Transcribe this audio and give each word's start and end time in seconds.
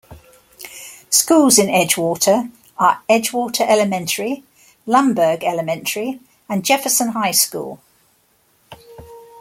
Schools 1.11 1.59
in 1.59 1.67
Edgewater 1.67 2.49
are 2.75 3.03
Edgewater 3.07 3.61
Elementary, 3.67 4.43
Lumberg 4.87 5.43
Elementary, 5.43 6.19
and 6.49 6.65
Jefferson 6.65 7.09
High 7.09 7.33
School. 7.33 7.79